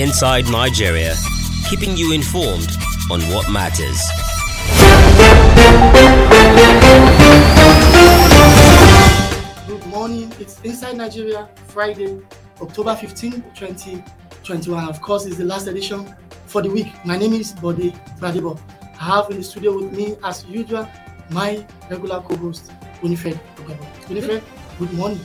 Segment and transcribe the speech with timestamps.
[0.00, 1.14] Inside Nigeria,
[1.68, 2.70] keeping you informed
[3.10, 4.00] on what matters.
[9.68, 10.32] Good morning.
[10.40, 12.18] It's Inside Nigeria, Friday,
[12.62, 14.88] October 15, 2021.
[14.88, 16.86] Of course, it's the last edition for the week.
[17.04, 18.58] My name is Bode Gbadebo.
[18.98, 20.88] I have in the studio with me, as usual,
[21.28, 22.72] my regular co-host,
[23.02, 24.08] Winifred Ogabo.
[24.08, 24.42] Winifred,
[24.78, 25.20] good morning.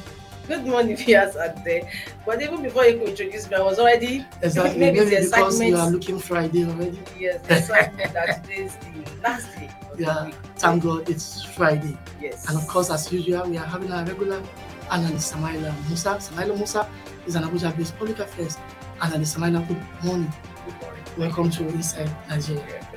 [0.47, 1.89] Good morning, viewers out there.
[2.25, 4.79] But even before you could introduce me, I was already Exactly.
[4.79, 6.99] maybe Maybe the because you are looking Friday already.
[7.19, 11.97] Yes, the excitement that today is the last day Yeah, thank God it's Friday.
[12.21, 12.47] Yes.
[12.47, 14.43] And of course, as usual, we are having our regular
[14.91, 16.09] analyst, Samaila Musa.
[16.19, 16.87] Samaila Musa
[17.25, 18.57] is an Abuja-based public affairs
[19.01, 19.35] analyst.
[19.37, 20.31] Samaila, good morning.
[20.65, 21.03] Good morning.
[21.17, 22.87] Welcome to Inside Nigeria.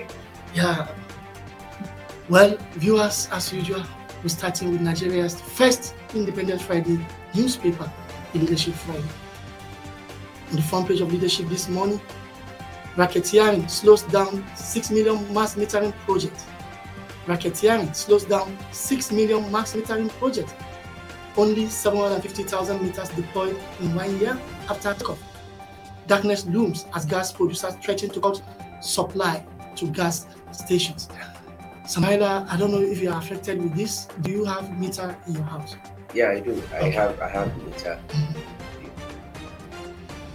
[0.54, 0.88] Yeah.
[2.28, 3.84] Well, viewers, as usual,
[4.23, 6.98] we're starting with Nigeria's first Independent Friday
[7.34, 7.91] newspaper,
[8.32, 9.09] the Leadership Friday.
[10.50, 12.01] On the front page of Leadership this morning,
[12.96, 16.45] racketeering slows down 6 million mass metering project.
[17.26, 20.54] Racketeering slows down 6 million mass metering project.
[21.37, 25.23] Only 750,000 meters deployed in one year after takeoff.
[26.06, 28.43] Darkness looms as gas producers threaten to cut
[28.80, 29.45] supply
[29.76, 31.09] to gas stations.
[31.84, 34.06] Samaila, I don't know if you are affected with this.
[34.23, 35.76] Do you have meter in your house?
[36.14, 36.62] Yeah, I do.
[36.73, 36.90] I Okay.
[36.92, 37.98] have I have meter.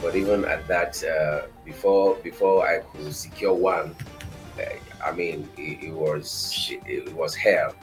[0.02, 3.96] But even at that, uh, before before I could secure one,
[4.60, 4.64] uh,
[5.04, 7.74] I mean, it, it was it was hell.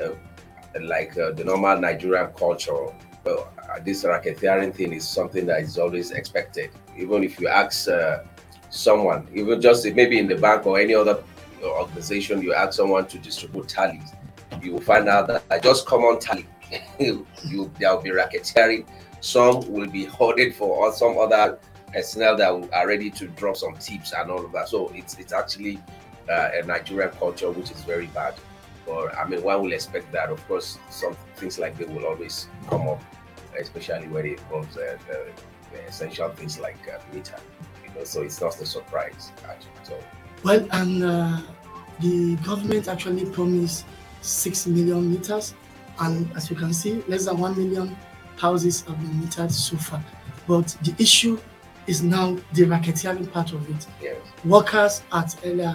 [0.00, 0.10] Uh,
[0.80, 2.86] like uh, the normal Nigerian culture,
[3.24, 6.70] well, uh, this racketeering thing is something that is always expected.
[6.96, 8.18] Even if you ask uh,
[8.70, 11.22] someone, even just maybe in the bank or any other
[11.62, 14.12] organization, you ask someone to distribute tallies,
[14.62, 16.46] you will find out that I just common tally,
[16.98, 18.86] you there will be racketeering.
[19.20, 21.58] Some will be hoarded for or some other
[21.92, 24.68] personnel that are ready to drop some tips and all of that.
[24.68, 25.80] So it's it's actually
[26.28, 28.34] uh, a Nigerian culture which is very bad.
[28.86, 30.28] But I mean, one will expect that.
[30.30, 33.02] Of course, some things like that will always come up,
[33.58, 35.26] especially when it involves uh, the,
[35.72, 37.36] the essential things like uh, meter.
[37.82, 39.32] You know, so it's not a surprise.
[39.48, 39.70] Actually.
[39.84, 39.98] So
[40.42, 41.40] Well, and uh,
[42.00, 43.86] the government actually promised
[44.20, 45.54] 6 million meters.
[46.00, 47.96] And as you can see, less than 1 million
[48.36, 50.02] houses have been metered so far.
[50.48, 51.38] But the issue
[51.86, 53.86] is now the racketeering part of it.
[54.02, 55.74] yes, workers at uh,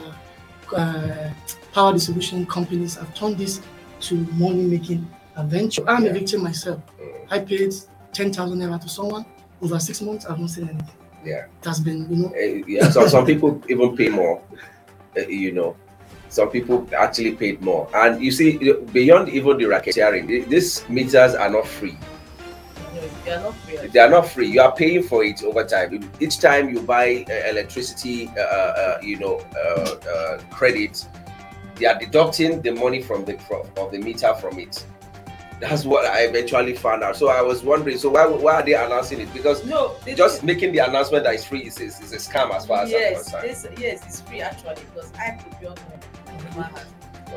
[0.76, 1.30] uh,
[1.74, 3.62] power distribution companies have turned this
[4.02, 5.08] to money making
[5.38, 5.84] adventure.
[5.88, 6.82] I'm a victim myself.
[7.00, 7.74] Mm, I paid
[8.14, 9.26] 10,000 naira to someone
[9.62, 10.26] over six months.
[10.26, 10.90] I've not seen anything.
[11.24, 11.46] yeah.
[11.62, 14.42] It has been, you know, Uh, yeah, so some people even pay more.
[15.18, 15.76] uh, you know,
[16.30, 17.90] some people actually paid more.
[17.94, 18.58] And you see,
[18.94, 21.98] beyond even the racketeering, th- these meters are not free.
[23.26, 23.88] They are not free.
[23.88, 24.48] They are not free.
[24.48, 26.10] You are paying for it over time.
[26.20, 31.06] Each time you buy uh, electricity, uh, uh, you know, uh, uh, credit,
[31.76, 34.86] they are deducting the money from the from, of the meter from it.
[35.60, 37.18] That's what I eventually found out.
[37.18, 39.34] So I was wondering, so why, why are they announcing it?
[39.34, 42.50] Because No, they just making the announcement that it's free is, is, is a scam
[42.56, 43.50] as far as I'm yes, concerned.
[43.50, 46.00] this, yes, it's free actually because I procured one
[46.56, 46.70] my.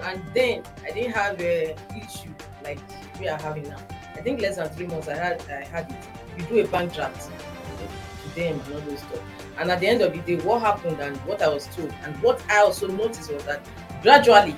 [0.05, 2.79] And then I didn't have a issue like
[3.21, 3.79] we are having now.
[4.15, 5.97] I think less than three months I had I had it.
[6.39, 9.21] You do a bank draft to them and all those stuff.
[9.59, 12.17] And at the end of the day, what happened and what I was told and
[12.23, 13.67] what I also noticed was that
[14.03, 14.57] gradually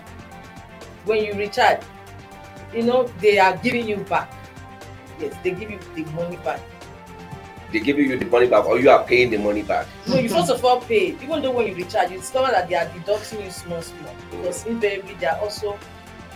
[1.04, 1.81] when you recharge,
[2.72, 4.33] you know, they are giving you back.
[5.21, 6.60] Yes, they give you the money back.
[7.74, 9.86] They give you the money back or you are paying the money back.
[10.06, 11.08] No, you first of all pay.
[11.20, 14.14] Even though when you recharge, you discover that they are deducting you small, small.
[14.30, 15.76] Because invariably they are also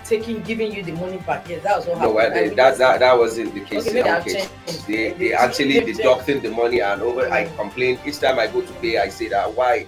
[0.04, 1.48] taking, giving you the money back.
[1.48, 2.50] Yes, that was what No, well, happened.
[2.50, 4.48] they, I that, that that wasn't the case Okay, in our case.
[4.88, 7.56] They, They- they actually deducting the money and over I Mm.
[7.56, 9.86] complain each time I go to pay I say that why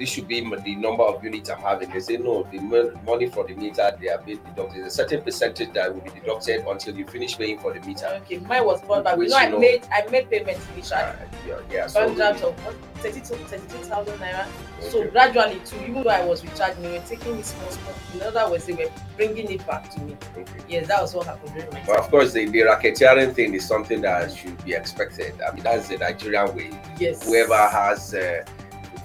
[0.00, 1.90] this should be the number of units I'm having.
[1.90, 2.58] They say no, the
[3.04, 4.82] money for the meter they have been deducted.
[4.82, 8.06] There's a certain percentage that will be deducted until you finish paying for the meter.
[8.22, 9.18] Okay, mine was bought back.
[9.18, 11.00] You know, I know- made I made payments initially.
[11.00, 11.12] Uh,
[11.46, 14.46] yeah, yeah, so draft of what, 32 32,000 naira.
[14.80, 17.94] So gradually, too, even though I was recharging, they were taking this small, small.
[18.14, 20.16] In other words, they were bringing it back to me.
[20.36, 20.46] okay.
[20.66, 23.66] Yes, that was what happened during my But of course, the, the racketeering thing is
[23.66, 25.34] something that should be expected.
[25.42, 26.70] I mean, that's the Nigerian way.
[26.98, 27.26] Yes.
[27.26, 28.44] whoever has uh,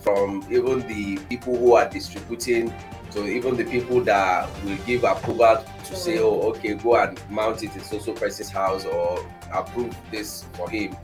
[0.06, 2.72] from even the people who are distributing
[3.12, 7.64] to even the people that will give approval to say oh okay go and mount
[7.64, 10.96] it in so so person's house or approve this for him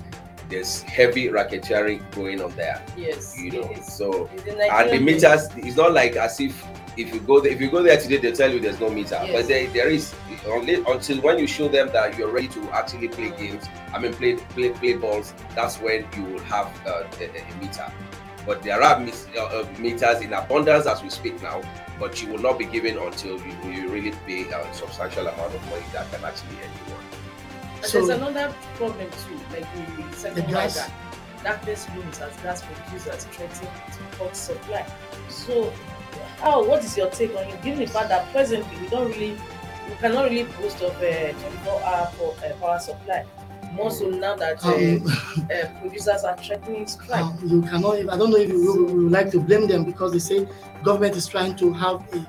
[0.52, 2.84] there's heavy racketeering going on there.
[2.98, 3.40] Yes.
[3.40, 6.64] You know, so and the meters it's not like as if
[6.98, 9.20] if you go there if you go there today they tell you there's no meter
[9.24, 9.32] Yes.
[9.32, 10.14] but there, there is
[10.46, 13.64] only until when you show them that you're ready to actually play games
[13.94, 17.90] i mean play play play balls that's when you will have uh, a meter
[18.46, 21.62] but there are mis- uh, uh, meters in abundance as we speak now
[22.00, 25.64] but you will not be given until you, you really pay a substantial amount of
[25.70, 27.04] money that can actually end you one.
[27.78, 30.76] And So- there's another problem too, like we we said The gas.
[30.76, 30.92] that.
[31.44, 34.86] Darkness looms as gas producers threaten to cut supply.
[35.30, 35.72] So,
[36.40, 36.64] how?
[36.64, 37.62] What is your take on it?
[37.64, 39.32] Given the fact that presently we don't really,
[39.90, 43.26] we cannot really boast of a 24-hour for, uh, power supply.
[43.74, 45.08] More so now that Um,
[45.50, 47.22] uh, producers are threatening strike.
[47.24, 47.96] um, you cannot.
[48.10, 50.48] I don't know if you would- would like to blame them because they say
[50.84, 52.26] government is trying to have a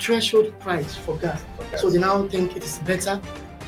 [0.00, 1.42] threshold price for gas.
[1.60, 1.76] Okay.
[1.78, 3.20] So they now think it is better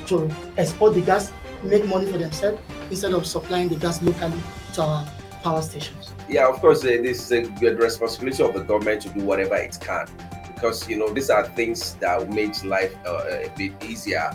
[0.06, 1.32] to export the gas,
[1.64, 4.40] make money for themselves instead of supplying the gas locally
[4.74, 5.04] to our
[5.42, 6.12] power stations.
[6.28, 9.54] yeah, of course, uh, this is a good responsibility of the government to do whatever
[9.56, 10.06] it can
[10.54, 14.30] because you know these are things that make life uh, a bit easier.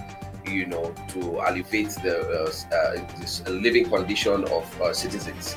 [0.45, 5.55] You know, to alleviate the uh, uh, this living condition of uh, citizens,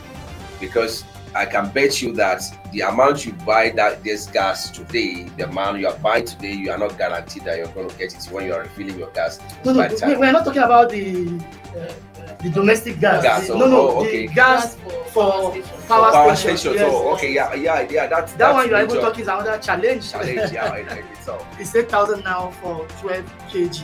[0.60, 1.04] because
[1.34, 5.80] I can bet you that the amount you buy that this gas today, the amount
[5.80, 8.46] you are buying today, you are not guaranteed that you're going to get it when
[8.46, 9.40] you are refilling your gas.
[9.64, 11.40] No, no, By we, time- we are not talking about the
[11.74, 13.22] Uh, uh, the domestic gas.
[13.24, 14.26] Gas, The- oh, no, no, oh, the okay.
[14.28, 15.88] gas for, for power stations.
[15.88, 16.92] power Power station, yes.
[16.94, 18.06] Oh, okay, yeah, yeah, yeah.
[18.06, 20.10] That's that that's one you are even major talking is another challenge.
[20.12, 20.52] challenge.
[20.52, 21.44] Yeah, in, in itself.
[21.58, 23.82] it's eight thousand now for twelve kg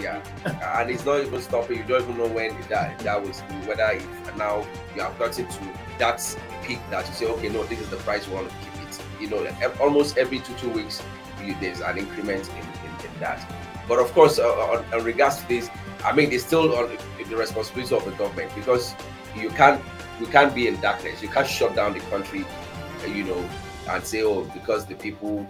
[0.00, 0.22] Yeah,
[0.78, 1.78] and it's not even stopping.
[1.78, 4.00] You don't even know when that that was whether
[4.36, 5.60] now you have gotten to
[5.98, 8.88] that peak that you say, okay, no, this is the price we want to keep
[8.88, 9.00] it.
[9.20, 11.02] You know, almost every two two weeks,
[11.42, 13.48] you, there's an increment in, in, in that.
[13.88, 15.68] But of course, uh, on, on regards to this,
[16.04, 16.96] I mean, it's still on
[17.28, 18.94] the responsibility of the government because
[19.36, 19.82] you can't
[20.20, 21.22] we can't be in darkness.
[21.22, 22.44] You can't shut down the country,
[23.02, 23.50] uh, you know,
[23.90, 25.46] and say, oh, because the people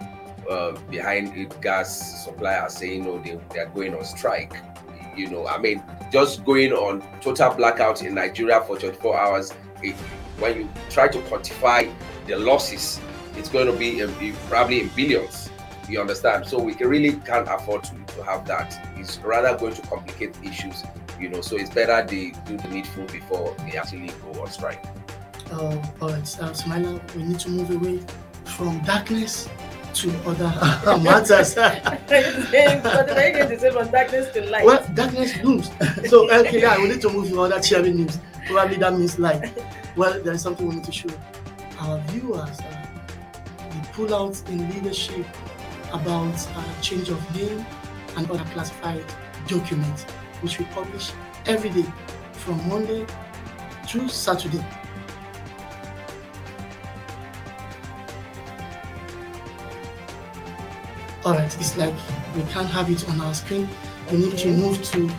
[0.49, 4.53] uh, behind it gas supply are saying, oh, they, they are going on strike.
[5.15, 5.81] You know, I mean,
[6.11, 9.51] just going on total blackout in Nigeria for 24 hours,
[10.39, 11.93] when you try to quantify
[12.27, 12.99] the losses,
[13.37, 15.49] it's going to be probably in billions.
[15.87, 16.47] You understand?
[16.47, 18.89] So we really can't afford to, to have that.
[18.97, 20.83] It's rather going to complicate issues,
[21.19, 21.41] you know.
[21.41, 24.83] So it's better they do the needful before they actually go on strike.
[25.51, 28.01] Uh, all right, uh, we need to move away
[28.45, 29.47] from darkness
[29.95, 31.55] to other matters.
[31.55, 34.65] but the Nigerians is from darkness to light.
[34.65, 35.71] well, darkness looms.
[36.09, 38.19] so, okay, yeah, we need to move to other cheering news.
[38.47, 39.57] Probably that means light.
[39.95, 41.09] Well, there's something we need to show
[41.79, 42.59] our viewers.
[42.59, 42.87] Uh,
[43.57, 45.25] the pullouts in leadership
[45.93, 47.65] about uh, change of name
[48.17, 49.03] and other classified
[49.47, 50.03] documents,
[50.41, 51.11] which we publish
[51.45, 51.85] every day
[52.33, 53.05] from Monday
[53.87, 54.63] to Saturday.
[61.25, 61.93] All right, it's like
[62.35, 63.67] we can't have it on our screen.
[64.11, 65.09] We need to move to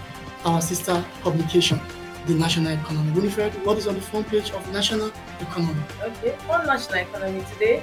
[0.45, 1.81] our sister publication,
[2.27, 3.11] the National Economy.
[3.11, 5.11] Winifred, what is on the front page of National
[5.41, 5.83] Economy?
[6.01, 7.83] Okay, on national economy today,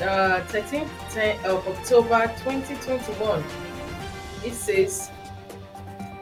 [0.00, 3.44] the 13th ten- of October 2021,
[4.44, 5.10] it says,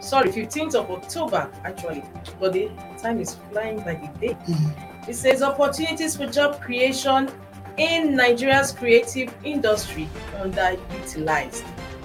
[0.01, 2.05] sorry, 15th of October actually,
[2.39, 2.71] but the
[3.01, 4.37] time is flying by the day.
[4.47, 5.09] Mhm.
[5.09, 7.31] It says opportunities for job creation
[7.77, 11.65] in Nigeria's creative industry underutilized.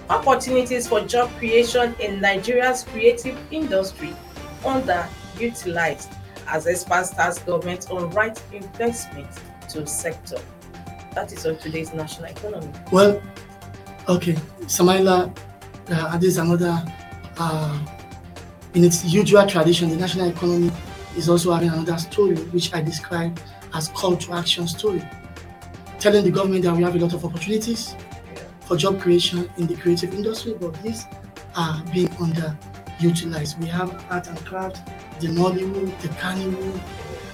[0.09, 4.15] Opportunities for job creation in Nigeria's creative industry
[4.63, 6.11] underutilized
[6.47, 9.27] as experts task government on right investment
[9.69, 10.39] to sector.
[11.13, 12.71] That is on today's national economy.
[12.91, 13.21] Well,
[14.07, 15.37] okay, Samaila,
[15.89, 16.83] uh, this is another,
[17.37, 17.85] uh,
[18.73, 20.71] in its usual tradition, the national economy
[21.15, 23.39] is also having another story, which I describe
[23.73, 25.03] as call to action story,
[25.99, 27.95] telling the government that we have a lot of opportunities
[28.61, 31.05] for job creation in the creative industry, but these
[31.55, 33.59] are being underutilized.
[33.59, 34.87] We have art and craft,
[35.19, 36.79] the Nollywood, the Carnival,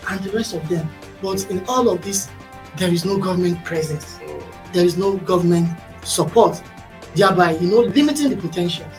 [0.09, 0.89] and the rest of them.
[1.21, 2.29] But in all of this,
[2.77, 4.19] there is no government presence
[4.75, 5.69] there is no government
[6.03, 6.61] support,
[7.15, 8.93] thereby, you know, limiting the potentials.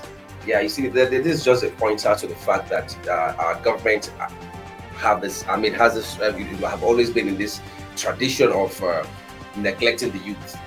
[0.46, 3.36] Yeah, you see, th- th- this is just a pointer to the fact that uh,
[3.38, 4.06] our government
[4.96, 5.46] have this.
[5.46, 6.18] I mean, has this.
[6.18, 6.32] Uh,
[6.66, 7.60] have always been in this
[7.94, 9.04] tradition of uh,
[9.56, 10.58] neglecting the youth,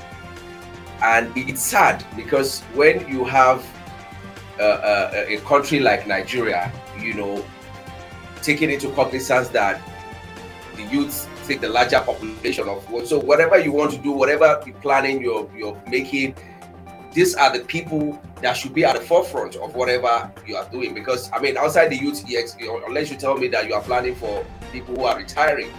[1.02, 3.66] and it's sad because when you have
[4.60, 7.46] uh, uh, a country like Nigeria, you know,
[8.42, 9.82] taking into cognizance that
[10.76, 14.72] the youth take the larger population of so whatever you want to do, whatever the
[14.74, 16.36] planning you're you're making,
[17.14, 20.94] these are the people that should be at the forefront of whatever you are doing.
[20.94, 22.24] Because I mean, outside the youth
[22.88, 25.72] unless you tell me that you are planning for people who are retiring,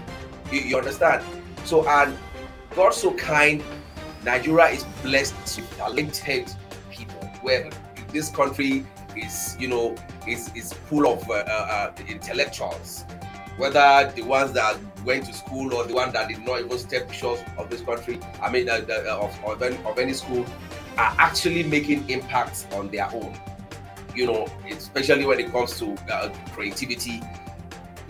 [0.50, 1.24] you, you understand.
[1.64, 2.16] So and
[2.74, 3.62] God so kind,
[4.24, 6.50] Nigeria is blessed with talented
[6.90, 7.20] people.
[7.42, 7.70] Where
[8.12, 8.86] this country
[9.16, 9.96] is, you know,
[10.26, 13.04] is is full of uh, uh, intellectuals,
[13.56, 17.10] whether the ones that went to school or the one that did not even step
[17.12, 18.20] shores of this country.
[18.42, 20.44] I mean, uh, uh, of, of any, of any school
[20.98, 23.38] are actually making impacts on their own.
[24.14, 27.22] You know, especially when it comes to uh, creativity,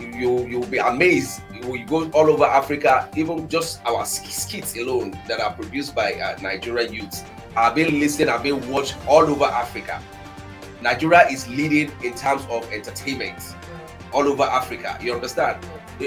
[0.01, 1.41] you you'll be amazed.
[1.53, 6.37] You go all over Africa, even just our skits alone that are produced by uh,
[6.41, 7.23] Nigerian youths
[7.55, 10.01] are being listened, are being watched all over Africa.
[10.81, 13.55] Nigeria is leading in terms of entertainment
[14.13, 14.97] all over Africa.
[15.01, 15.63] You understand?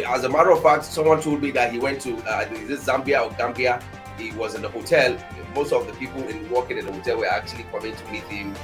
[0.06, 3.24] As a matter of fact, someone told me that he went to uh, this Zambia
[3.30, 3.80] or Gambia.
[4.18, 5.16] He was in the hotel.
[5.54, 8.54] Most of the people in working in the hotel were actually coming to meet him,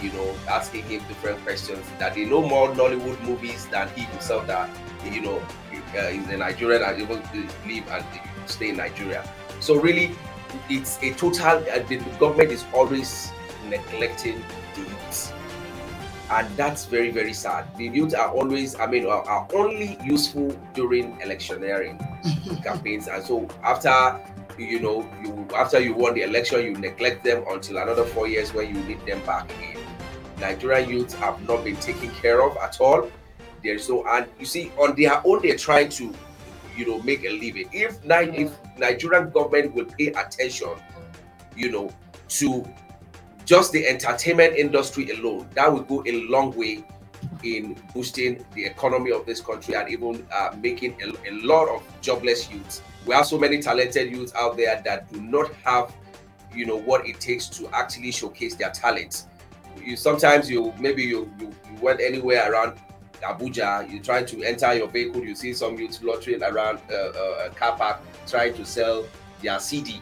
[0.00, 1.84] you know, asking him different questions.
[1.98, 4.46] That they know more Nollywood movies than he himself.
[4.46, 4.70] That
[5.04, 5.38] you know,
[5.96, 8.04] uh, he's a Nigerian and able to live and
[8.46, 9.28] stay in Nigeria.
[9.60, 10.14] So really,
[10.68, 11.64] it's a total.
[11.70, 13.30] Uh, the government is always
[13.68, 14.42] neglecting
[14.74, 15.32] the youth
[16.30, 20.50] and that's very very sad the youth are always i mean are, are only useful
[20.74, 21.98] during electioneering
[22.62, 24.20] campaigns and so after
[24.58, 28.52] you know you after you won the election you neglect them until another four years
[28.52, 29.77] when you need them back again
[30.40, 33.10] nigerian youths have not been taken care of at all
[33.62, 36.14] there's no and you see on their own they're trying to
[36.76, 40.70] you know make a living if, if nigerian government will pay attention
[41.56, 41.90] you know
[42.28, 42.64] to
[43.48, 46.84] just the entertainment industry alone, that will go a long way
[47.42, 51.82] in boosting the economy of this country and even uh, making a, a, lot of
[52.02, 52.82] jobless youths.
[53.06, 55.94] We have so many talented youths out there that do not have,
[56.54, 59.27] you know, what it takes to actually showcase their talents.
[59.84, 62.78] You sometimes you maybe you you, you went anywhere around
[63.22, 67.46] Abuja, you're trying to enter your vehicle, you see some youths loitering around uh, uh,
[67.46, 69.04] a car park trying to sell
[69.42, 70.00] their CD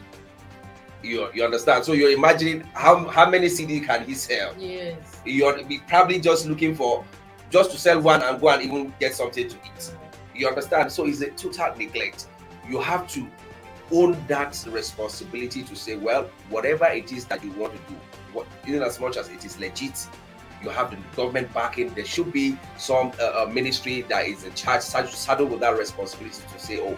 [1.03, 1.85] you, you understand?
[1.85, 4.53] So you're imagining how how many CD can he sell?
[4.57, 5.21] Yes.
[5.25, 7.05] You're probably just looking for
[7.49, 9.91] just to sell one and go and even get something to eat.
[10.35, 10.91] You understand?
[10.91, 12.27] So it's a total neglect.
[12.67, 13.27] You have to
[13.91, 17.99] own that responsibility to say, well, whatever it is that you want to do,
[18.65, 20.07] in as much as it is legit,
[20.63, 21.93] you have the government backing.
[21.93, 26.41] There should be some uh, uh ministry that is in charge, saddled with that responsibility
[26.51, 26.97] to say, oh,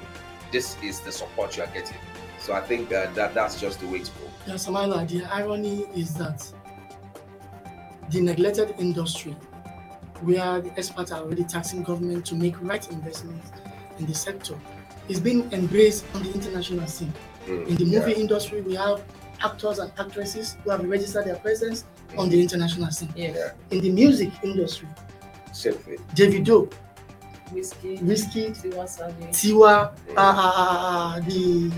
[0.52, 1.98] this is the support you are getting.
[2.40, 4.30] So I think uh, that that's just the way to go.
[4.48, 6.52] Yeah, Samaila, the irony is that
[8.10, 9.36] the neglected industry,
[10.22, 13.52] where the experts are already taxing government to make right investments
[14.00, 14.56] in the sector,
[15.10, 17.14] is being embraced on the international scene.
[17.46, 18.18] Mm, in the movie yeah.
[18.20, 19.04] industry, we have
[19.44, 22.20] actors and actresses who have registered their presence mm.
[22.20, 23.12] on the international scene.
[23.16, 23.52] Yeah.
[23.72, 24.88] In the music industry,
[25.52, 25.98] same thing.
[26.16, 26.72] Davido,
[27.54, 30.18] Wizkid, Whiskey, Tiwa Savage, Tiwa, mm.
[30.18, 31.72] uh, uh, uh, the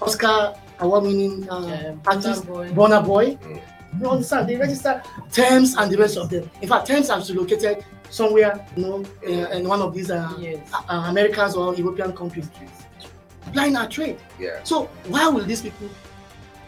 [0.00, 3.36] Oscar award winning uh, yeah, artist Burna Boy.
[3.36, 3.60] Mm.
[4.00, 4.48] You understand?
[4.48, 6.50] They register Tems and the rest of them.
[6.62, 10.66] In fact, Tems has located somewhere, you know, uh, in one of these uh, yes.
[10.72, 12.48] uh, Americans or European countries.
[13.46, 14.18] Applying our trade.
[14.38, 14.62] Yeah.
[14.64, 15.90] So why will these people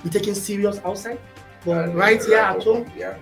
[0.04, 1.18] be taken serious outside,
[1.64, 3.16] but right here at home, yeah.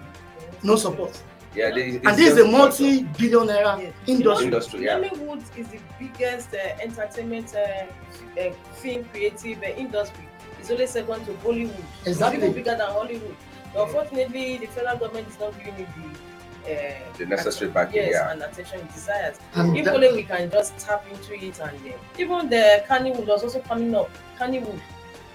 [0.63, 1.23] no support?
[1.55, 3.95] Yeah, they, and this is a multi-billionaire yes.
[4.07, 4.47] industry.
[4.47, 4.99] industry yeah.
[4.99, 10.27] Nollywood is the biggest uh, entertainment uh, uh, film creative uh, industry.
[10.59, 11.85] It's only second to Bollywood.
[12.07, 12.39] Exactly.
[12.39, 13.37] It's even bigger than Hollywood.
[13.75, 16.19] But unfortunately, the federal government is not giving it the
[16.65, 18.31] uh, the necessary backing yes, yeah.
[18.31, 19.39] and attention it desires.
[19.55, 23.43] And if only we can just tap into it and uh, even the Kannywood was
[23.43, 24.09] also coming up.
[24.39, 24.81] Kannywood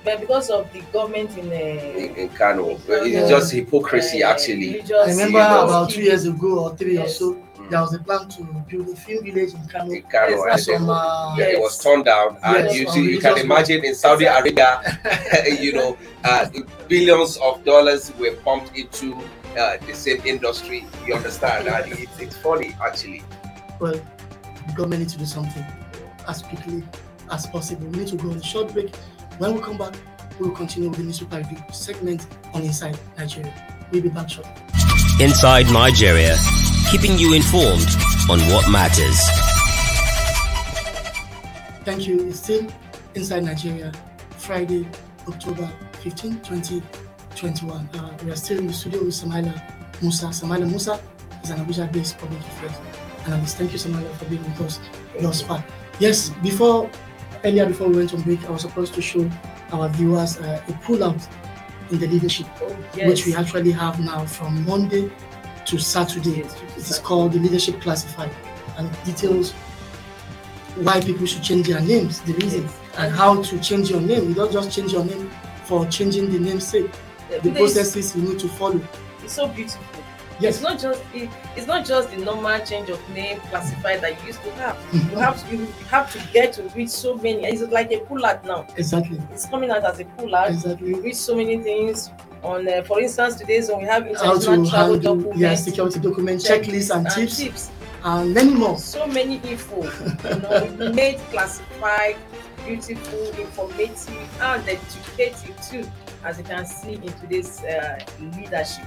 [0.08, 4.82] but because of the government in uh, in, in Kano, it's just hypocrisy uh, actually.
[4.82, 7.22] I remember about two years ago or three yes.
[7.22, 7.70] or so, mm.
[7.70, 9.92] there was a plan to build a film village in Kano.
[9.92, 13.38] In Kano, yes, some, uh, yeah, it was turned down, and you see, you can
[13.38, 14.82] imagine in Saudi Arabia,
[15.60, 16.48] you know, uh,
[16.88, 19.14] billions of dollars were pumped into
[19.60, 20.88] uh, the same industry.
[21.06, 21.68] You understand?
[21.68, 23.24] and it's, it's funny actually.
[23.82, 24.00] Well,
[24.68, 25.66] the government needs to do something
[26.30, 26.84] as quickly
[27.30, 27.88] as possible.
[27.88, 28.94] We need to go on a short break.
[29.40, 29.94] When we come back,
[30.40, 32.26] we will continue with the newspaper review segment
[32.56, 33.54] on Inside Nigeria.
[33.92, 34.52] We'll be back shortly.
[35.20, 36.36] Inside Nigeria,
[36.90, 37.86] keeping you informed
[38.32, 39.20] on what matters.
[41.86, 42.28] Thank you.
[42.28, 42.66] It's still
[43.14, 43.92] Inside Nigeria,
[44.38, 44.88] Friday,
[45.28, 45.70] October
[46.02, 47.90] 15, 2021.
[47.94, 49.54] Uh, we are still in the studio with Samaila
[50.02, 50.26] Musa.
[50.28, 51.00] Samaila Musa
[51.44, 52.74] is an Abuja based public affairs
[53.28, 53.58] analyst.
[53.58, 54.80] Thank you, Samaila, for being with us
[55.22, 55.64] thus far.
[56.00, 56.90] Yes, before
[57.44, 59.30] earlier before we went on break, I was supposed to show
[59.72, 61.28] our viewers uh, a pullout
[61.92, 62.48] in the leadership,
[62.96, 63.08] yes.
[63.08, 65.12] which we actually have now from Monday
[65.66, 66.38] to Saturday.
[66.40, 68.32] Yes, It is called the Leadership Classified
[68.78, 69.54] and details
[70.76, 72.74] why people should change their names, the reason, Yes.
[72.98, 74.30] and how to change your name.
[74.30, 75.30] You don't just change your name
[75.66, 76.92] for changing the namesake.
[77.44, 78.80] The processes you need to follow.
[79.24, 79.84] It's so beautiful.
[80.40, 80.56] Yes.
[80.56, 84.28] It's not just it, it's not just the normal change of name classified that you
[84.28, 84.76] used to have.
[84.92, 85.12] Mhm.
[85.12, 87.44] You have to you have to get to read so many.
[87.46, 88.68] It's like a pull out now.
[88.76, 89.20] Exactly.
[89.32, 90.50] It's coming out as a pull out.
[90.52, 90.90] Exactly.
[90.90, 92.12] You read so many things
[92.44, 96.40] on, uh, for instance, today's when we have international to travel documents, yeah, security document
[96.42, 97.72] checklists and, tips tips.
[98.04, 98.78] and many more.
[98.78, 102.16] So many info, you know, we made classified,
[102.64, 105.90] beautiful, informative, and educative too,
[106.24, 108.00] as you can see in today's uh,
[108.38, 108.86] leadership.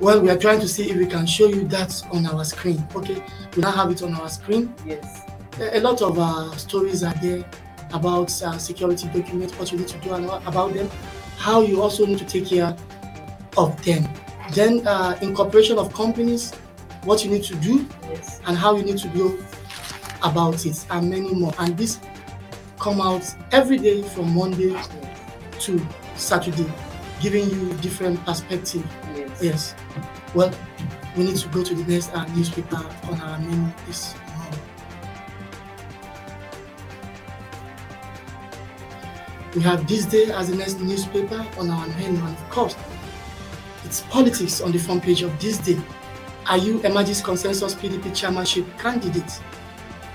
[0.00, 2.84] Well, we are trying to see if we can show you that on our screen.
[2.96, 3.22] Okay,
[3.56, 4.74] we now have it on our screen.
[4.84, 5.22] Yes.
[5.60, 7.44] A a lot of uh, stories are there
[7.92, 10.88] about uh, security documents, what you need to do about them,
[11.36, 12.74] how you also need to take care
[13.56, 14.08] of them.
[14.54, 16.52] Then, uh, incorporation of companies,
[17.04, 18.40] what you need to do Yes.
[18.46, 19.36] and how you need to go
[20.22, 21.52] about it, and many more.
[21.58, 21.98] And this
[22.80, 23.22] come out
[23.52, 24.74] every day from Monday
[25.60, 26.70] to Saturday,
[27.20, 28.84] giving you different perspective.
[29.14, 29.42] Yes.
[29.42, 29.74] Yes.
[30.34, 30.50] Well,
[31.16, 34.14] we need to go to the next uh, newspaper on our menu this.
[39.54, 42.74] We have this day as the next newspaper on our menu, and of course,
[43.84, 45.78] it's politics on the front page of this day.
[46.46, 49.40] Ayu Emergis Consensus PDP chairmanship candidate?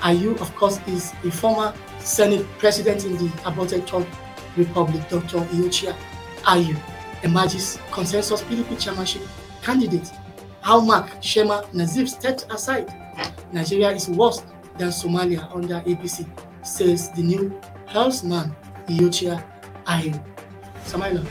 [0.02, 3.84] Ayu, of course, is a former Senate president in the aborted
[4.56, 5.38] Republic, Dr.
[5.54, 5.96] Iyorchia
[6.48, 6.76] Are you
[7.22, 9.22] Emergis Consensus PDP chairmanship
[9.62, 10.12] candidate?
[10.62, 12.94] How Mark Shema Nazif stepped aside.
[13.54, 14.42] Nigeria is worse
[14.78, 16.28] than Somalia under APC,
[16.66, 18.56] says the new herdsman
[18.88, 19.44] Iyorchia
[19.86, 20.22] Ayu.
[20.86, 21.26] Samaila,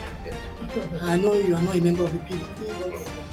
[1.03, 3.27] I know you are not a member of the PDP.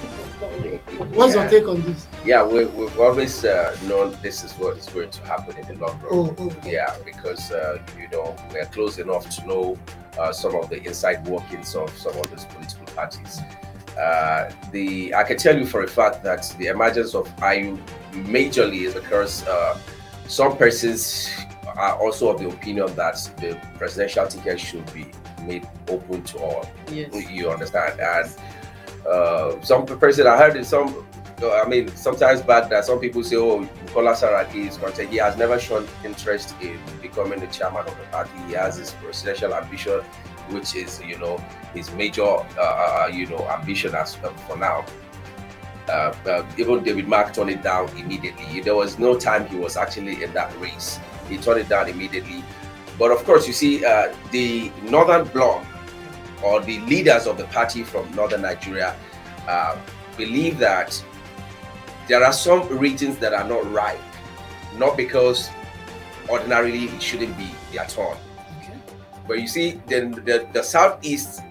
[1.16, 2.08] What's your take on this?
[2.26, 5.86] Yeah, we, we've always uh, known this is what is going to happen in the
[5.86, 6.10] long run.
[6.12, 9.78] Oh, oh, Yeah, because uh, you know we're close enough to know
[10.20, 13.40] uh, some of the inside workings of some of these political parties.
[13.98, 17.78] Uh, the I can tell you for a fact that the emergence of Ayu
[18.14, 19.78] majorly is because uh,
[20.28, 21.30] some persons
[21.76, 25.06] are also of the opinion that the presidential ticket should be
[25.42, 26.66] made open to all.
[26.91, 27.30] Yes.
[27.30, 28.00] You understand?
[28.00, 28.36] And
[29.08, 31.06] uh, some person I heard in some.
[31.41, 35.17] uh, I mean, sometimes bad that some people say, "Oh, Bukola Saraki is content." He
[35.17, 38.32] has never shown interest in becoming the chairman of the party.
[38.48, 40.02] He has his presidential ambition,
[40.49, 41.38] which is, you know,
[41.73, 44.86] his major, uh, uh, you know, ambition as uh, for now.
[45.89, 48.62] Uh, uh, even David Mark turned it down immediately.
[48.62, 50.99] There was no time he was actually in that race.
[51.27, 52.43] He turned it down immediately.
[52.97, 55.65] But of course, you see, uh, the Northern Bloc
[56.43, 58.95] or the leaders of the party from Northern Nigeria
[59.47, 59.77] uh,
[60.17, 61.03] believe that
[62.08, 63.99] there are some regions that are not ripe,
[64.77, 65.49] not because
[66.29, 68.17] ordinarily it shouldn't be their turn.
[69.28, 71.42] But you see, then the, the southeast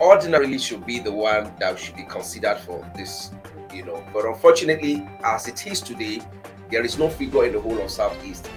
[0.00, 3.30] ordinarily should be the one that should be considered for this,
[3.72, 4.02] you know.
[4.12, 6.22] But unfortunately, as it is today,
[6.70, 8.48] there is no figure in the whole of southeast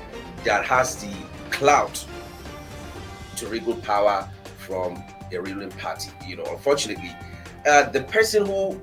[0.45, 1.13] that has the
[1.49, 2.05] clout
[3.37, 6.11] to wriggle power from a ruling party.
[6.25, 7.11] You know, unfortunately,
[7.67, 8.79] uh, the person who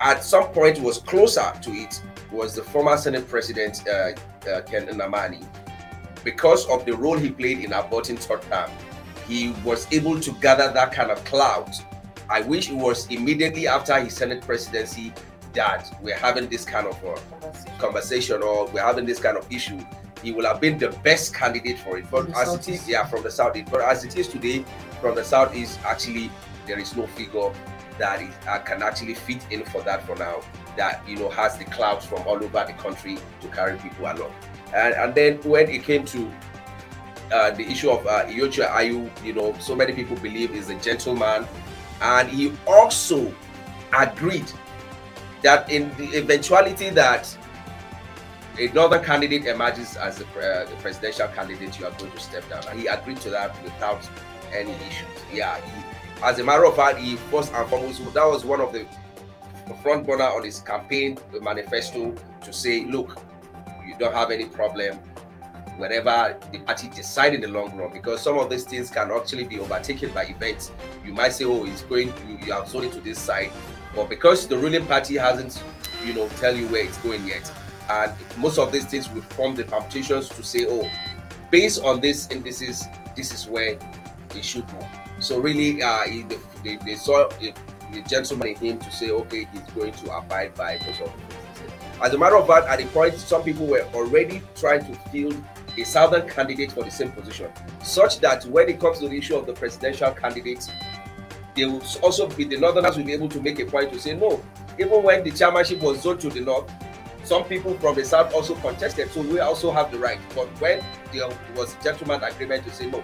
[0.00, 4.10] at some point was closer to it was the former Senate President uh,
[4.50, 5.46] uh, Ken Nnamani.
[6.24, 8.70] Because of the role he played in aborting third term,
[9.26, 11.74] he was able to gather that kind of clout.
[12.30, 15.12] I wish it was immediately after his Senate presidency
[15.52, 17.16] that we're having this kind of uh,
[17.78, 19.80] conversation or we're having this kind of issue.
[20.22, 22.10] He will have been the best candidate for it.
[22.10, 23.70] But as it is, yeah, from the southeast.
[23.70, 24.64] But as it is today,
[25.00, 26.30] from the southeast, actually,
[26.66, 27.52] there is no figure
[27.98, 30.40] that is, uh, can actually fit in for that for now.
[30.76, 34.32] That you know has the clouds from all over the country to carry people along.
[34.74, 36.32] And and then when it came to
[37.32, 40.74] uh, the issue of uh, Iyorchia Ayu, you know, so many people believe is a
[40.76, 41.46] gentleman,
[42.00, 43.34] and he also
[43.96, 44.50] agreed
[45.42, 47.36] that in the eventuality that
[48.58, 52.62] another candidate emerges as the, uh, the presidential candidate, you are going to step down.
[52.70, 54.08] And he agreed to that without
[54.52, 55.08] any issues.
[55.32, 58.72] Yeah, he, as a matter of fact, he first and foremost that was one of
[58.72, 58.86] the
[59.82, 63.18] front burner on his campaign the manifesto to say, look,
[63.86, 64.98] you don't have any problem
[65.76, 69.44] whenever the party decide in the long run because some of these things can actually
[69.44, 70.70] be overtaken by events.
[71.04, 73.50] You might say oh it's going you, you have zoned it to this side.
[73.94, 75.62] But because the ruling party hasn't
[76.04, 77.50] you know tell you where it's going yet
[77.90, 80.88] and most of these things will form the permutations to say oh
[81.50, 82.84] based on this indices
[83.16, 83.78] this is where
[84.34, 84.86] it should go.
[85.20, 86.04] So really, uh,
[86.64, 87.52] they, saw the,
[87.92, 91.12] the gentleman in him to say, okay, he's going to abide by most of.
[92.02, 95.42] As a matter of fact, at the point, some people were already trying to field
[95.76, 97.50] a southern candidate for the same position,
[97.82, 100.70] such that when it comes to the issue of the presidential candidates,
[101.54, 104.14] they will also be the northerners will be able to make a point to say
[104.14, 104.42] no.
[104.78, 106.70] Even when the chairmanship was zoned to the north,
[107.22, 110.18] some people from the south also contested, so we also have the right.
[110.34, 113.02] But when there was a gentleman agreement to say no,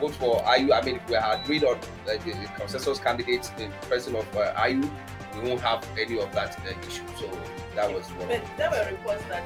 [0.00, 3.72] vote for Ayu, I mean, we had agreed on uh, the, the, consensus candidate in
[3.88, 4.88] person of uh, Ayu,
[5.34, 7.02] we won't have any of that uh, issue.
[7.18, 7.30] So
[7.74, 8.28] that was one.
[8.28, 9.44] But there were reports that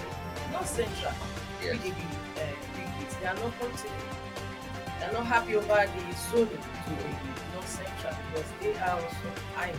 [0.53, 1.13] North Central
[1.63, 1.77] Yes.
[1.77, 2.41] PDP uh,
[2.77, 4.01] delegates, they are not continuing.
[4.99, 9.73] They are not happy over the zoning to North Central because they are also high.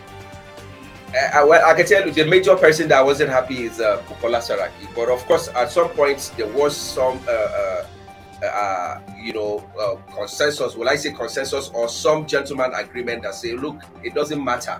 [1.14, 4.40] Uh, well, I can tell you the major person that wasn't happy is uh, Bukola
[4.40, 4.88] Saraki.
[4.96, 9.96] But of course, at some point there was some, uh, uh, uh, you know, uh,
[10.16, 10.76] consensus.
[10.76, 14.80] Will I say consensus or some gentleman agreement that say, look, it doesn't matter.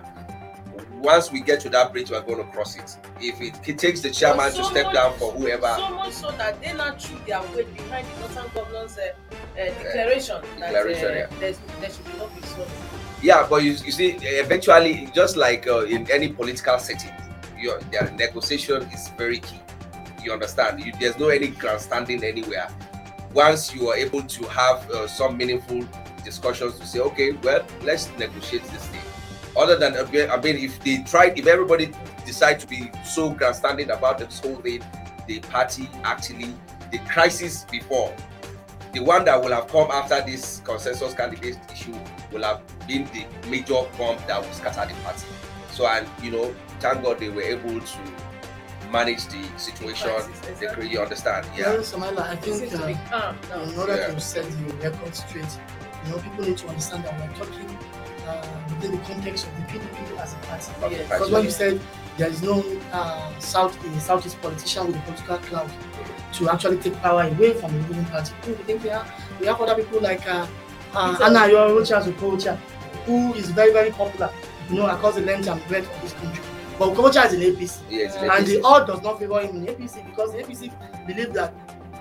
[1.02, 2.96] Once we get to that bridge, we're going to cross it.
[3.20, 6.30] If it, it takes the chairman So to step down for whoever, So much so
[6.32, 11.06] that they now threw their weight behind the Northern Governor's uh, uh, declaration that declaration,
[11.06, 11.26] uh, yeah.
[11.80, 12.30] there should be no.
[13.20, 17.12] Yeah, but you, you see, eventually, just like uh, in any political setting,
[17.58, 19.60] your their negotiation is very key.
[20.22, 20.84] You understand?
[20.84, 22.68] You, there's no any grandstanding anywhere.
[23.34, 25.84] Once you are able to have uh, some meaningful
[26.24, 29.11] discussions to say, okay, well, let's negotiate this thing.
[29.56, 31.92] Other than, I mean, if they try, if everybody
[32.24, 34.82] decide to be so grandstanding about this whole thing,
[35.26, 36.54] the party actually,
[36.90, 38.14] the crisis before,
[38.92, 41.94] the one that will have come after this consensus candidate issue
[42.30, 45.26] will have been the major bomb that will scatter the party.
[45.72, 47.98] So, and you know, thank God they were able to
[48.90, 50.08] manage the situation.
[50.10, 50.88] Crisis, They exactly.
[50.90, 51.46] you understand?
[51.56, 51.80] Well, Yeah.
[51.80, 53.62] Samaila, I It think seems to be uh, now.
[53.62, 54.06] in order Yeah.
[54.08, 55.44] to set the record straight,
[56.04, 57.78] you know, people need to understand that we're talking
[58.26, 60.72] uh, within the context of the PDP as a party.
[60.72, 61.08] Of the Yes.
[61.08, 61.80] Because when you said
[62.18, 65.70] there is no uh, South a Southeast politician with a political clout
[66.34, 69.46] to actually take power away from the ruling party, who we think we have we
[69.46, 70.46] have other people like uh,
[70.94, 71.16] uh.
[71.22, 72.56] Anna Yorocha Okocha,
[73.06, 74.30] who is very very popular,
[74.68, 76.42] you know, across the length and breadth of this country.
[76.78, 79.66] But Okocha is in APC, Yes, And yes, the odd does not favor him in
[79.66, 80.72] APC because the APC
[81.06, 81.52] believe that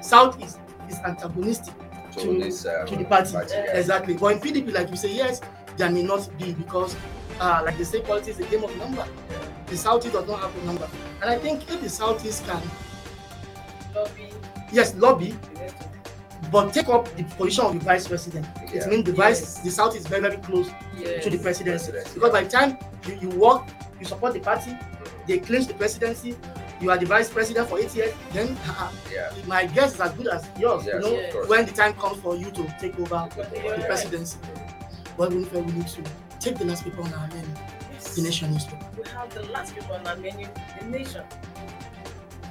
[0.02, 1.74] Southeast is antagonistic
[2.14, 3.34] to to- this uh, to the party.
[3.34, 3.78] yeah.
[3.78, 4.14] Exactly.
[4.16, 5.42] But in PDP, like you say, yes,
[5.78, 6.96] there may not be because,
[7.40, 9.06] uh, like they say, politics is a game of number.
[9.68, 10.88] The Southeast does not have a number.
[11.22, 12.62] And I think if the Southeast can,
[13.96, 14.30] Lobby,
[14.72, 18.82] yes, lobby, the rest of but take up the position of the vice president, Yeah.
[18.84, 19.60] it means the vice, Yes.
[19.60, 21.24] the South is very, very close yes.
[21.24, 21.92] to the presidency.
[21.92, 23.64] Presidency, Because by the time you, you work,
[24.00, 24.72] you support the party,
[25.28, 26.36] they clinch the presidency,
[26.82, 28.58] you are the vice president for eight years, then
[29.14, 29.30] Yeah.
[29.46, 32.20] my guess is as good as yours, Yes, you know, of when the time comes
[32.22, 34.38] for you to take over But the you're presidency.
[35.22, 36.02] But we we need to
[36.40, 37.54] take the last paper on our menu,
[37.94, 38.16] Yes.
[38.16, 38.84] the nation newspaper.
[38.98, 40.48] we have the last paper on our menu,
[40.80, 41.24] The Nation.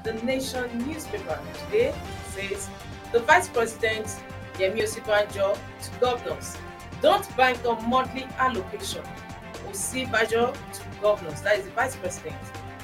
[0.04, 1.92] The Nation newspaper today
[2.28, 2.70] says
[3.10, 4.06] the Vice President
[4.54, 6.56] Yemi Osinbajo to governors,
[7.02, 9.02] don't bank on monthly allocation.
[9.68, 12.36] Osinbajo to governors, that is the Vice President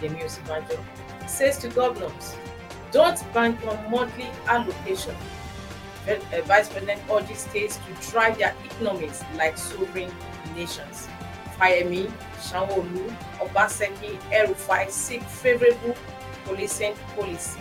[0.03, 0.81] Yemi Osinbajo,
[1.29, 2.35] says to governors,
[2.91, 5.15] don't bank on monthly allocation.
[6.07, 10.11] Ve- uh, Vice President urges states to drive their economies like sovereign
[10.55, 11.09] nations.
[11.59, 15.97] Fayemi, Sanwo-Olu, Obaseki, El-Rufai seek favorable
[16.45, 17.61] policing policy.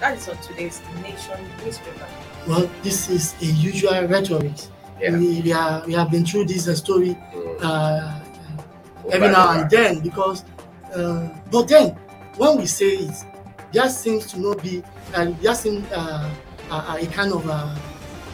[0.00, 2.06] That is on today's Nation newspaper.
[2.48, 4.52] Well, this is a usual rhetoric.
[5.00, 5.16] Yeah.
[5.18, 7.58] We, we, are, we have been through this uh, story Mm.
[7.62, 8.20] uh,
[9.12, 10.44] every now and then because,
[10.94, 11.90] uh, but then
[12.36, 13.14] when we say it,
[13.72, 14.82] there seems to not be,
[15.14, 16.30] uh, there seems uh,
[16.70, 17.74] a kind of uh,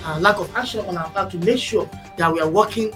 [0.04, 2.92] uh, lack of action on our part to make sure that we are working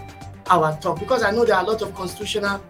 [0.51, 0.99] our talk.
[0.99, 2.61] Because I know there are a lot of constitutional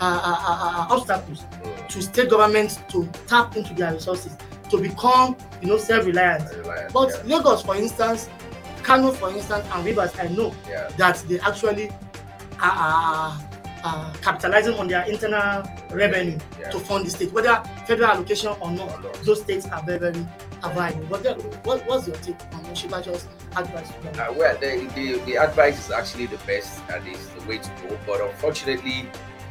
[0.00, 1.88] uh, uh, uh, uh, obstacles Mm.
[1.88, 4.32] to state governments to tap into their resources
[4.70, 6.42] to become, you know, self-reliant.
[6.56, 7.36] Reliant, But yeah.
[7.36, 8.28] Lagos, for instance,
[8.82, 10.88] Kano, for instance, and Rivers, I know yeah.
[10.96, 11.90] that they actually
[12.60, 13.40] are, are,
[13.84, 16.70] are capitalizing on their internal revenue Yeah.
[16.70, 19.02] to fund the state, whether federal allocation or not.
[19.24, 20.26] Those states are very, very
[20.62, 21.06] available.
[21.10, 23.90] But then, what, what's your take on Osinbajo's advice?
[24.18, 27.70] Uh, well, the, the, the advice is actually the best and is the way to
[27.88, 27.98] go.
[28.06, 29.08] But unfortunately,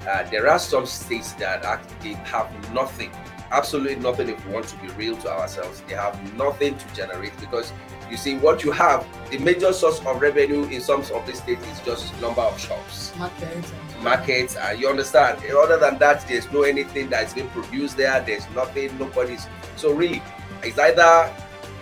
[0.10, 3.12] uh, there are some states that actually have nothing,
[3.52, 4.30] absolutely nothing.
[4.30, 7.72] If we want to be real to ourselves, they have nothing to generate because
[8.12, 11.66] you see, what you have, the major source of revenue in some of the states
[11.68, 15.42] is just number of shops, Markets and markets, and you understand.
[15.52, 18.20] Other than that, there's no anything that's been produced there.
[18.22, 18.98] There's nothing.
[19.00, 19.48] Nobody's.
[19.78, 20.22] So really,
[20.62, 21.34] it's either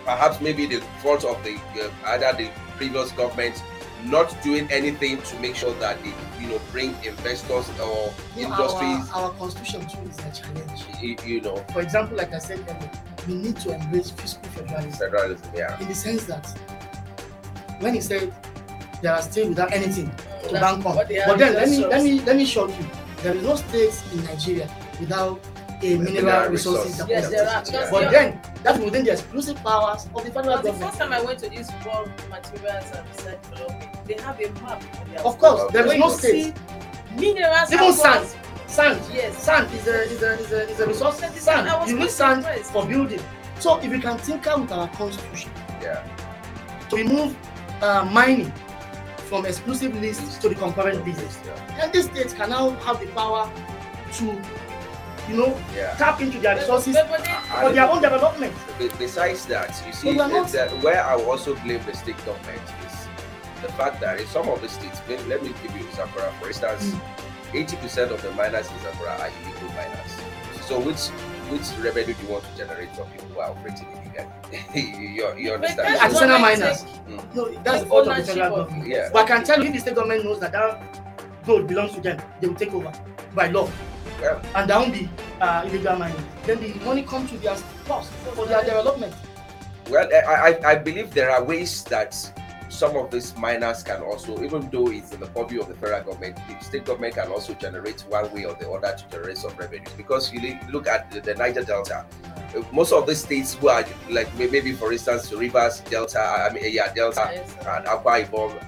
[0.06, 3.62] perhaps maybe the fault of the uh, either the previous government
[4.06, 8.56] not doing anything to make sure that they, you know, bring investors or You know,
[8.56, 9.10] industries.
[9.12, 10.84] Our, our constitution too is a challenge.
[11.02, 12.92] You, you know, For example, like I said earlier,
[13.28, 15.50] we need to embrace fiscal federalism federalism.
[15.54, 15.80] Yeah.
[15.82, 16.46] in the sense that
[17.80, 18.34] when he said
[19.02, 20.10] there are still without anything
[20.44, 22.46] to That- bank on, what they but then let me just- let me let me
[22.46, 22.86] shock you.
[23.24, 25.40] There is no states in Nigeria without
[25.82, 27.10] a mineral Mineral resources resource.
[27.10, 27.64] Yes, there are.
[27.64, 28.12] Because But yeah.
[28.12, 30.90] then that's within the exclusive powers of the federal But the government.
[30.92, 34.84] first time I went to this World Materials and Research Development, they have a map.
[35.20, 36.56] on Of course, there is where no state.
[37.18, 37.72] Minerals.
[37.74, 38.28] Even sand,
[38.68, 39.44] sand, Yes.
[39.44, 41.20] sand is a is a is a, is a resource.
[41.22, 42.66] That is- Sand, I was you need sand surprised.
[42.72, 43.22] for building.
[43.60, 46.04] So if you can tinker with our constitution Yeah.
[46.90, 47.36] to remove
[47.82, 48.52] uh, mining
[49.30, 51.84] from exclusive list to the concurrent list, Yeah.
[51.84, 53.50] and these states can now have the power
[54.18, 54.26] to,
[55.30, 55.94] you know, Yeah.
[55.98, 58.54] tap into their resources But- but for their own development.
[58.98, 63.08] Besides that, you see, But not- that where I also blame the state government is
[63.62, 66.48] the fact that in some of the states, let, let me give you Zamfara, for
[66.48, 67.02] instance, Mm.
[67.60, 70.12] eighty percent of the miners in Zamfara are illegal miners.
[70.68, 71.10] So which
[71.50, 75.10] which revenue do you want to generate from people who are operating illegally?
[75.18, 75.96] you, you understand?
[75.98, 76.84] that's Artisanal not miners.
[77.08, 78.88] like- No, that's all Like the federal government.
[78.88, 79.10] Yeah.
[79.12, 80.80] But I can tell you, if the state government knows that that
[81.48, 82.92] gold belongs to them, they will take over
[83.34, 83.68] by law.
[84.22, 86.24] Well, and there won't be uh, illegal mining.
[86.46, 89.14] Then the money comes to their stores for their development.
[89.90, 92.14] Well, I, I, I believe there are ways that
[92.70, 96.04] some of these miners can also, even though it's in the purview of the federal
[96.04, 99.56] government, the state government can also generate one way or the other to generate some
[99.58, 99.92] revenues.
[99.98, 102.06] Because you look at the, the Niger Delta,
[102.56, 106.54] uh, most of the states who are like maybe, for instance, the Rivers Delta, I
[106.54, 107.52] mean, yeah, Delta Yes.
[107.66, 108.64] and Akwa Ibom,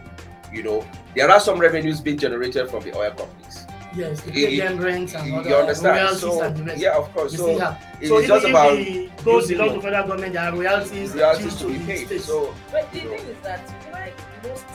[0.51, 0.85] you know,
[1.15, 3.60] there are some revenues being generated from the oil companies.
[3.93, 5.95] Yes, they You- pay rents and You other understand?
[5.97, 6.81] royalties So, and the rest.
[6.81, 7.31] yeah, of course.
[7.33, 7.51] You So see
[7.99, 8.85] it's so just even about if
[9.17, 11.85] the gold using belongs to federal government, there are royalties, royalties due to be the
[11.85, 12.05] paid.
[12.07, 12.25] states.
[12.25, 14.13] So But the you know, thing is that why
[14.47, 14.65] most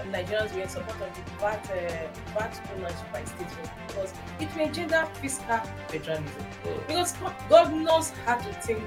[0.00, 4.12] um, Nigerians were in support of the VAT, uh, VAT ownership by states was because
[4.40, 6.24] it will engender fiscal federalism.
[6.64, 6.86] Mm.
[6.86, 8.82] Because go- governors had to think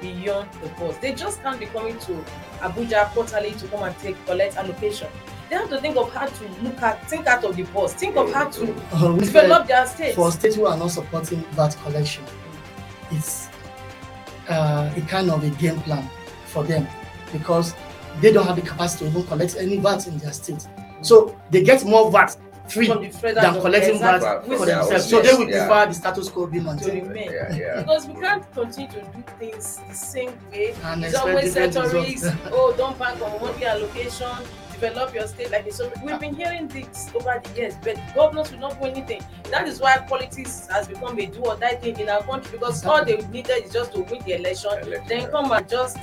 [0.00, 0.96] beyond the box.
[0.98, 2.24] They just can't be coming to
[2.60, 5.08] Abuja quarterly to come and take collect allocation.
[5.50, 8.16] They have to think of how to look at, think out of the box, think
[8.16, 10.14] of how to Uh, develop their state.
[10.14, 12.22] for states who are not supporting that collection,
[13.10, 13.48] it's
[14.48, 16.08] uh, a kind of a game plan
[16.46, 16.86] for them
[17.32, 17.74] because
[18.20, 20.64] they don't have the capacity to even collect any VAT in their state.
[21.02, 22.36] So they get more VAT
[22.68, 25.10] free the than collecting VAT From for their own themselves.
[25.10, 25.66] So they states, would yeah.
[25.66, 27.16] prefer the status quo being maintained.
[27.16, 27.80] yeah, yeah.
[27.82, 30.74] Because we can't continue to do things the same way.
[30.84, 32.24] And It's always different rhetorics.
[32.52, 34.28] oh, don't bank on monthly allocation.
[34.80, 35.76] Develop your state like this.
[35.76, 39.22] So we've been hearing this over the years, but governors will not do anything.
[39.50, 42.84] That is why politics has become a do or die thing in our country because
[42.86, 45.98] all they needed is just to win the election, Election, then come and just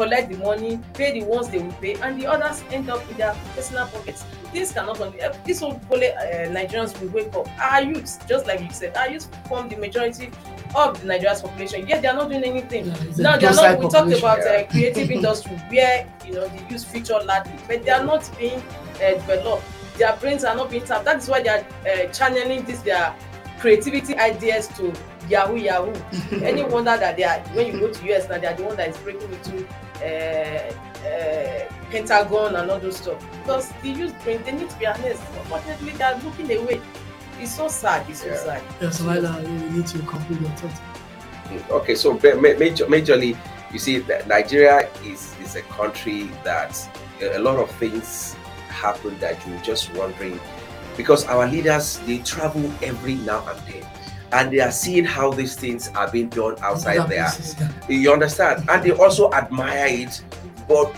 [0.00, 3.16] collect the money, pay the ones they will pay, and the others end up in
[3.18, 4.24] their personal pockets.
[4.52, 5.20] This cannot continue.
[5.26, 7.46] Eh, This whole uh, Nigerians will wake up.
[7.60, 10.30] Our youths, just like you said, our youths form the majority
[10.74, 11.86] of the Nigeria's population.
[11.86, 12.86] Yet they are not doing anything.
[12.86, 12.94] Yeah,
[13.26, 13.78] Now they are docile not.
[13.80, 14.62] We talked about Yeah.
[14.66, 18.62] uh, creative industry where you know the youth feature largely, but they are not being
[19.04, 19.64] uh, developed.
[19.98, 21.04] Their brains are not being tapped.
[21.04, 23.14] That is why they are uh, channeling this their
[23.60, 24.92] creativity ideas to
[25.30, 25.94] Yahoo Yahoo.
[26.44, 28.76] Any wonder that they are when you go to US now they are the one
[28.76, 29.66] that is breaking into
[30.02, 30.72] uh,
[31.06, 35.22] uh, Pentagon and all those stuff because the youth brain they need to be harnessed.
[35.38, 36.80] Unfortunately, they are looking away.
[37.38, 38.08] It's so sad.
[38.08, 38.62] It's so sad.
[38.80, 40.80] Yes, Samaila, you need to complete your thought.
[41.70, 43.36] Okay, so ma- ma- major, majorly,
[43.72, 46.76] you see, that Nigeria is is a country that
[47.22, 48.36] a lot of things
[48.68, 50.38] happen that you're just wondering
[50.96, 53.82] because our leaders they travel every now and then,
[54.32, 57.28] and they are seeing how these things are being done outside there.
[57.88, 60.22] You understand, and they also admire it,
[60.68, 60.94] but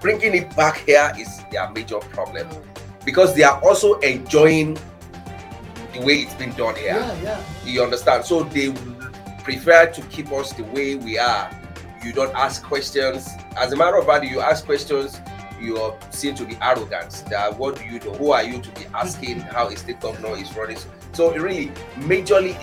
[0.00, 2.48] bringing it back here is their major problem
[3.04, 4.74] because they are also enjoying
[5.94, 6.96] the way it's been done here.
[6.96, 7.44] Yeah, yeah.
[7.64, 8.24] You understand?
[8.24, 8.72] So they
[9.42, 11.50] prefer to keep us the way we are.
[12.02, 13.28] You don't ask questions.
[13.56, 15.20] As a matter of fact, you ask questions,
[15.60, 17.24] you are seen to be arrogant.
[17.30, 18.10] That what do you do?
[18.14, 20.78] Who are you to be asking how a state governor is running?
[21.14, 21.68] So really,
[22.00, 22.54] majorly,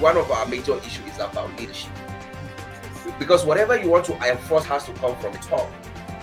[0.00, 1.90] one of our major issues is about leadership.
[3.18, 5.70] Because whatever you want to enforce has to come from top.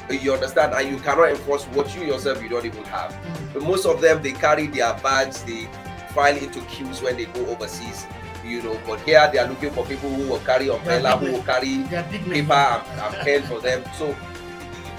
[0.09, 0.73] You understand?
[0.73, 3.11] And you cannot enforce what you yourself you don't even have.
[3.11, 3.53] Mm.
[3.53, 5.67] But most of them they carry their bags, they
[6.13, 8.05] file into queues when they go overseas,
[8.45, 8.79] you know.
[8.85, 11.95] But here they are looking for people who will carry umbrella, who will carry They
[11.95, 12.41] are big men.
[12.45, 13.83] paper and, and pen for them.
[13.97, 14.15] So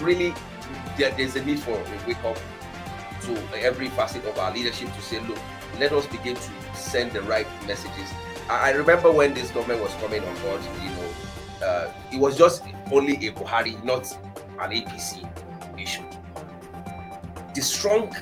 [0.01, 0.35] really,
[0.97, 2.39] there, there's a need for a wake up
[3.23, 5.39] to every facet of our leadership to say, look,
[5.79, 8.13] let us begin to send the right messages.
[8.49, 12.37] I, I remember when this government was coming on board, you know, uh, it was
[12.37, 14.11] just only a Buhari, not
[14.61, 15.29] an APC
[15.79, 16.03] issue.
[17.55, 18.15] The strong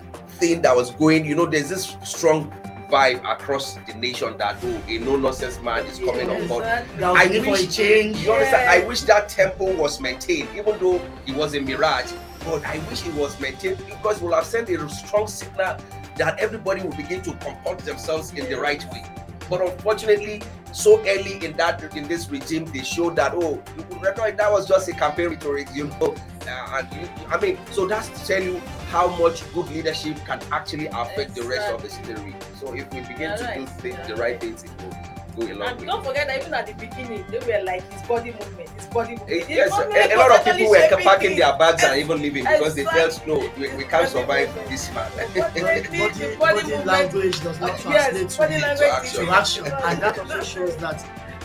[0.43, 1.25] thing that was going.
[1.25, 2.51] You know, there's this strong
[2.91, 6.65] vibe across the nation that oh, a no nonsense man is coming on board.
[6.65, 6.99] Exactly.
[6.99, 8.19] That was I need a wish- change.
[8.19, 8.65] You understand?
[8.65, 8.85] Yeah.
[8.85, 12.13] I wish that tempo was maintained, even though it was a mirage.
[12.45, 15.77] But I wish it was maintained because we'll have sent a strong signal
[16.17, 19.05] that everybody will begin to comport themselves in the right way.
[19.49, 24.37] But unfortunately, so early in that in this regime, they showed that oh, you rhetoric
[24.39, 26.15] that was just a campaign rhetoric, you know.
[26.43, 28.59] Uh, and you, I mean, so that's to tell you
[28.91, 32.35] how much good leadership can actually affect the rest of the citizenry.
[32.59, 34.21] So if we begin You're to right, do thi- you're the right.
[34.21, 34.91] right things, it will
[35.37, 35.87] go a long And way.
[35.87, 39.11] don't forget that even at the beginning, they were like his body movement, his body
[39.17, 39.31] movement.
[39.31, 41.99] Eh, His Yes, body a, a lot of people were totally packing their bags and
[42.01, 43.33] even leaving because they felt Exactly.
[43.35, 45.11] no, we, we can't survive this man.
[45.35, 49.25] Body, Body, body, body language does not Yes, translate body to, language action.
[49.27, 50.99] to action, and that also shows that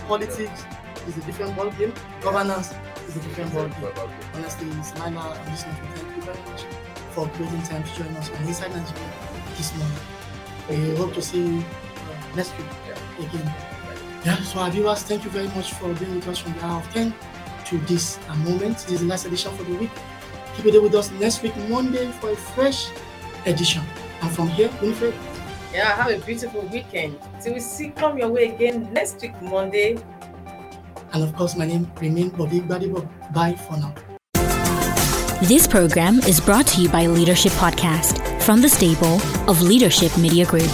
[0.07, 0.63] politics
[1.07, 2.73] is a different ballgame, governance
[3.07, 4.09] is a different ballgame.
[4.35, 6.61] Honestly, it's my honor and listening to thank you very much
[7.11, 9.11] for creating time to join us on Inside Nigeria
[9.55, 9.97] this morning.
[10.91, 11.63] We hope to see you
[12.35, 12.67] next week
[13.27, 13.53] again.
[14.25, 16.81] Yeah, so our viewers, thank you very much for being with us from the hour
[16.81, 17.13] of 10
[17.65, 18.77] to this moment.
[18.79, 19.91] This is the last edition for the week.
[20.55, 22.89] Keep it there with us next week, Monday, for a fresh
[23.45, 23.83] edition.
[24.21, 25.13] And from here, Winifred,
[25.73, 27.17] Yeah, have a beautiful weekend.
[27.41, 29.97] Till we see come your way again next week, Monday.
[31.13, 33.07] and of course, my name remain Bobby Gbadebo.
[33.33, 33.93] Bye for now.
[35.43, 40.45] This program is brought to you by Leadership Podcast from the stable of Leadership Media
[40.45, 40.71] Group.